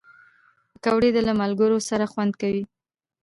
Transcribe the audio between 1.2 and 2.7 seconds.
له ملګرو سره خوند کوي